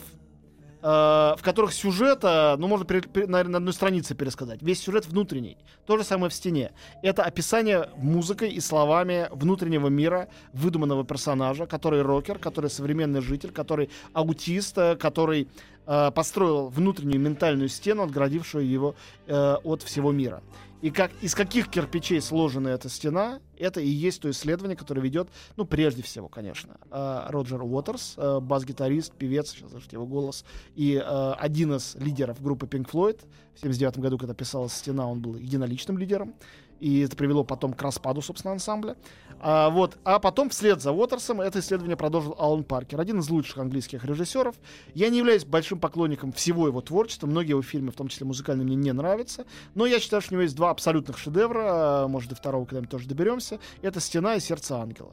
[0.82, 4.62] в которых сюжета, ну, можно, наверное, на одной странице пересказать.
[4.62, 5.58] Весь сюжет внутренний.
[5.86, 6.72] То же самое в стене.
[7.02, 13.90] Это описание музыкой и словами внутреннего мира выдуманного персонажа, который рокер, который современный житель, который
[14.12, 15.48] аутист, э, который
[15.86, 18.94] э, построил внутреннюю ментальную стену, отгородившую его
[19.26, 20.42] э, от всего мира.
[20.82, 25.28] И как, из каких кирпичей сложена эта стена, это и есть то исследование, которое ведет,
[25.56, 30.94] ну, прежде всего, конечно, э, Роджер Уотерс, э, бас-гитарист, певец, сейчас слышите его голос, и
[30.94, 33.20] э, один из лидеров группы Pink Floyd.
[33.54, 36.34] В 79 году, когда писалась «Стена», он был единоличным лидером.
[36.80, 38.96] И это привело потом к распаду, собственно, ансамбля.
[39.38, 39.98] А, вот.
[40.04, 44.56] а потом, вслед за Уотерсом, это исследование продолжил Алан Паркер, один из лучших английских режиссеров.
[44.94, 47.26] Я не являюсь большим поклонником всего его творчества.
[47.26, 49.44] Многие его фильмы, в том числе музыкальные, мне не нравятся.
[49.74, 51.62] Но я считаю, что у него есть два абсолютных шедевра.
[51.64, 53.60] а, Может, до второго когда-нибудь тоже доберемся.
[53.82, 55.12] Это «Стена» и «Сердце ангела».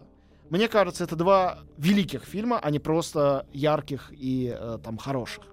[0.50, 5.44] Мне кажется, это два великих фильма, а не просто ярких и э, там хороших.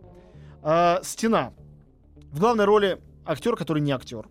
[0.62, 1.52] А, «Стена».
[2.30, 4.28] В главной роли актер, который не актер.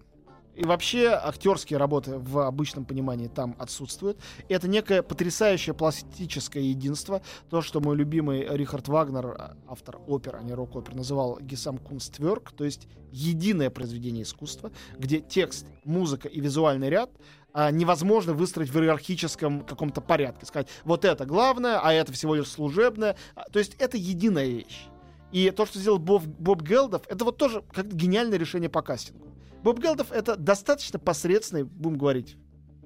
[0.55, 4.19] И вообще актерские работы в обычном понимании там отсутствуют.
[4.49, 7.21] Это некое потрясающее пластическое единство.
[7.49, 12.51] То, что мой любимый Рихард Вагнер, а, автор опер, а не рок-опер, называл Гесам Кунстверк,
[12.51, 17.09] то есть единое произведение искусства, где текст, музыка и визуальный ряд
[17.51, 20.45] а, невозможно выстроить в иерархическом каком-то порядке.
[20.45, 23.15] Сказать, вот это главное, а это всего лишь служебное.
[23.35, 24.85] А, То есть это единая вещь.
[25.31, 29.32] И то, что сделал Боб, Боб Гелдов, это вот тоже как гениальное решение по кастингу.
[29.63, 32.37] Боб Гелдов это достаточно посредственный, будем говорить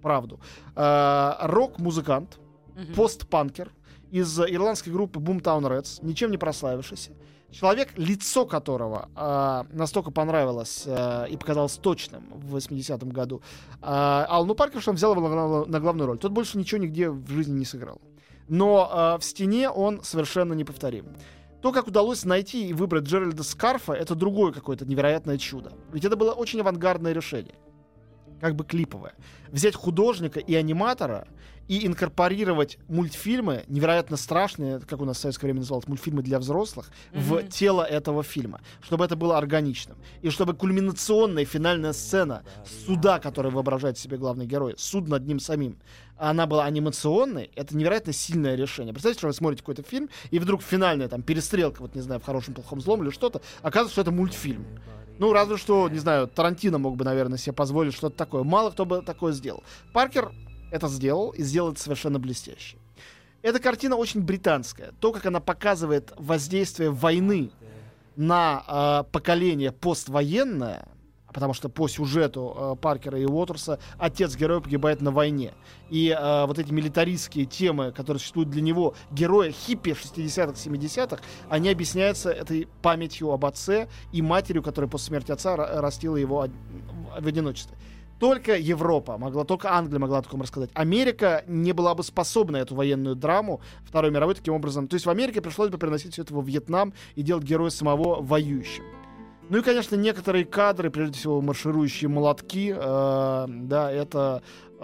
[0.02, 0.40] правду,
[0.76, 2.40] э, рок-музыкант,
[2.76, 2.94] Мгм.
[2.94, 3.72] постпанкер
[4.12, 7.12] из ирландской группы Boomtown Reds, ничем не прославившийся.
[7.50, 13.42] Человек, лицо которого э, настолько понравилось э, и показалось точным в 80-м году
[13.82, 14.26] э,
[14.82, 16.18] что он взял его на, на главную роль.
[16.18, 18.02] Тот больше ничего нигде в жизни не сыграл.
[18.50, 21.06] Но э, в стене он совершенно неповторим.
[21.62, 25.74] То, как удалось найти и выбрать Джеральда Скарфа, это другое какое-то невероятное чудо.
[25.92, 27.56] Ведь это было очень авангардное решение.
[28.40, 29.16] Как бы клиповое.
[29.50, 31.28] Взять художника и аниматора
[31.68, 36.90] и инкорпорировать мультфильмы, невероятно страшные, как у нас в советское время называлось, мультфильмы для взрослых,
[37.14, 37.48] в Мгм.
[37.50, 38.62] тело этого фильма.
[38.82, 39.98] Чтобы это было органичным.
[40.22, 42.44] И чтобы кульминационная финальная сцена
[42.86, 45.78] суда, который воображает себе главный герой, суд над ним самим,
[46.18, 48.94] она была анимационной, это невероятно сильное решение.
[48.94, 52.24] Представьте, что вы смотрите какой-то фильм, и вдруг финальная там перестрелка, вот не знаю, в
[52.24, 54.66] хорошем, плохом, злом или что-то, оказывается, что это мультфильм.
[55.20, 58.44] Ну, разве что, не знаю, Тарантино мог бы, наверное, себе позволить что-то такое.
[58.44, 59.64] Мало кто бы такое сделал.
[59.92, 60.32] Паркер
[60.72, 62.78] это сделал и сделал это совершенно блестяще.
[63.42, 64.92] Эта картина очень британская.
[65.00, 67.52] То, как она показывает воздействие войны
[68.16, 68.64] на
[69.08, 70.88] э, поколение поствоенное,
[71.32, 75.54] потому что по сюжету э, Паркера и Уотерса отец героя погибает на войне.
[75.92, 81.70] И э, вот эти милитаристские темы, которые существуют для него, героя хиппи 60-х, 70-х, они
[81.70, 86.52] объясняются этой памятью об отце и матерью, которая после смерти отца растила его од-
[87.20, 87.78] в одиночестве.
[88.20, 90.70] Только Европа могла, только Англия могла о таком рассказать.
[90.74, 94.88] Америка не была бы способна эту военную драму Второй мировой таким образом.
[94.88, 98.22] То есть в Америке пришлось бы переносить все это во Вьетнам и делать героя самого
[98.22, 98.84] воюющим.
[99.50, 104.42] Ну и, конечно, некоторые кадры, прежде всего марширующие молотки, э, да, это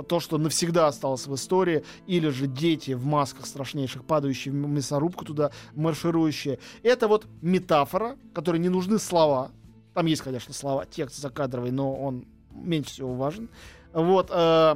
[0.08, 5.26] то, что навсегда осталось в истории, или же дети в масках страшнейших, падающие в мясорубку
[5.26, 6.60] туда, марширующие.
[6.82, 9.52] Это вот метафора, которой не нужны слова.
[9.94, 12.26] Там есть, конечно, слова, текст закадровый, но он
[12.56, 13.50] меньше всего важен.
[13.94, 14.76] Вот, э,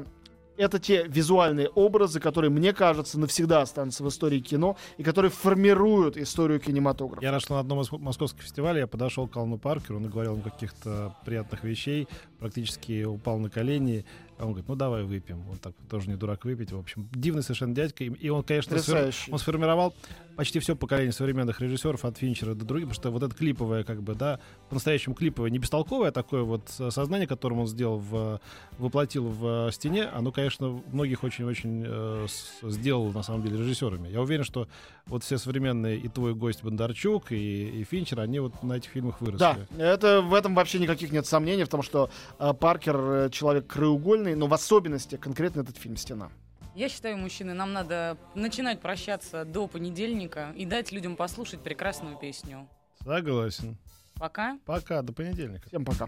[0.58, 6.18] это те визуальные образы, которые, мне кажется, навсегда останутся в истории кино и которые формируют
[6.18, 7.24] историю кинематографа.
[7.24, 10.42] Я раз на одном из московских фестивалей я подошел к Алну Паркеру, он говорил им
[10.42, 12.08] каких-то приятных вещей,
[12.40, 14.06] практически упал на колени
[14.38, 15.48] а он говорит, ну давай выпьем.
[15.50, 16.72] Он так тоже не дурак выпить.
[16.72, 18.04] В общем, дивный совершенно дядька.
[18.04, 19.12] И он, конечно, сфер...
[19.32, 19.94] он сформировал
[20.38, 24.04] почти все поколение современных режиссеров от Финчера до других, потому что вот это клиповое, как
[24.04, 28.40] бы, да, по-настоящему клиповое, не бестолковое такое вот сознание, которым он сделал, в,
[28.78, 32.28] воплотил в стене, оно, конечно, многих очень-очень э,
[32.64, 34.10] сделал, на самом деле, режиссерами.
[34.10, 34.68] Я уверен, что
[35.08, 39.20] вот все современные и твой гость Бондарчук, и, и Финчер, они вот на этих фильмах
[39.22, 39.40] выросли.
[39.40, 44.27] Да, это, в этом вообще никаких нет сомнений, потому что э, Паркер э, человек краеугольный,
[44.28, 46.30] сильный, но в особенности конкретно этот фильм «Стена».
[46.76, 52.68] Я считаю, мужчины, нам надо начинать прощаться до понедельника и дать людям послушать прекрасную песню.
[53.04, 53.78] Согласен.
[54.16, 54.60] Пока.
[54.66, 55.68] Пока, до понедельника.
[55.70, 56.08] Всем пока.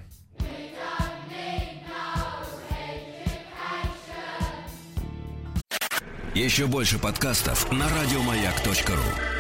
[6.36, 9.39] Еще больше подкастов на радиомаяк.ру